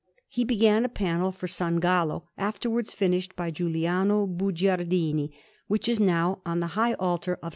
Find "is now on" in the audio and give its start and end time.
5.87-6.59